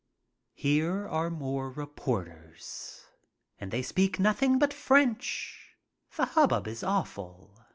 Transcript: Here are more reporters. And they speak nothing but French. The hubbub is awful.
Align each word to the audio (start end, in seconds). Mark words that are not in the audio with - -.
Here 0.55 1.07
are 1.07 1.29
more 1.29 1.69
reporters. 1.69 3.05
And 3.59 3.69
they 3.69 3.83
speak 3.83 4.19
nothing 4.19 4.57
but 4.57 4.73
French. 4.73 5.77
The 6.15 6.25
hubbub 6.25 6.67
is 6.67 6.81
awful. 6.81 7.67